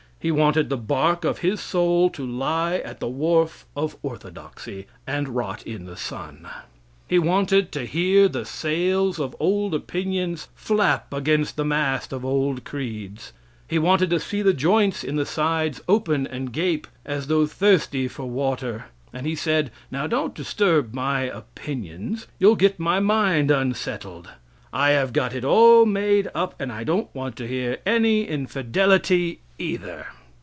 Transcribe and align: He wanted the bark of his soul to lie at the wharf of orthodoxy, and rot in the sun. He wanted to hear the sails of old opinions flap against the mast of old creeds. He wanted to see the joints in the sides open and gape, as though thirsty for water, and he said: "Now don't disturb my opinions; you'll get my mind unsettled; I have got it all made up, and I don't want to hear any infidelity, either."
He 0.23 0.29
wanted 0.29 0.69
the 0.69 0.77
bark 0.77 1.25
of 1.25 1.39
his 1.39 1.59
soul 1.59 2.11
to 2.11 2.23
lie 2.23 2.75
at 2.75 2.99
the 2.99 3.07
wharf 3.07 3.65
of 3.75 3.97
orthodoxy, 4.03 4.85
and 5.07 5.29
rot 5.29 5.63
in 5.65 5.85
the 5.85 5.97
sun. 5.97 6.47
He 7.07 7.17
wanted 7.17 7.71
to 7.71 7.87
hear 7.87 8.27
the 8.27 8.45
sails 8.45 9.19
of 9.19 9.35
old 9.39 9.73
opinions 9.73 10.47
flap 10.53 11.11
against 11.11 11.55
the 11.55 11.65
mast 11.65 12.13
of 12.13 12.23
old 12.23 12.63
creeds. 12.65 13.33
He 13.67 13.79
wanted 13.79 14.11
to 14.11 14.19
see 14.19 14.43
the 14.43 14.53
joints 14.53 15.03
in 15.03 15.15
the 15.15 15.25
sides 15.25 15.81
open 15.89 16.27
and 16.27 16.53
gape, 16.53 16.85
as 17.03 17.25
though 17.25 17.47
thirsty 17.47 18.07
for 18.07 18.25
water, 18.29 18.85
and 19.11 19.25
he 19.25 19.33
said: 19.33 19.71
"Now 19.89 20.05
don't 20.05 20.35
disturb 20.35 20.93
my 20.93 21.21
opinions; 21.21 22.27
you'll 22.37 22.55
get 22.55 22.79
my 22.79 22.99
mind 22.99 23.49
unsettled; 23.49 24.29
I 24.71 24.91
have 24.91 25.13
got 25.13 25.33
it 25.33 25.43
all 25.43 25.87
made 25.87 26.29
up, 26.35 26.53
and 26.61 26.71
I 26.71 26.83
don't 26.83 27.13
want 27.15 27.35
to 27.37 27.47
hear 27.47 27.79
any 27.87 28.25
infidelity, 28.27 29.39
either." 29.59 30.07